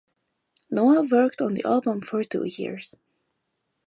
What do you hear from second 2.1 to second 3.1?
two years.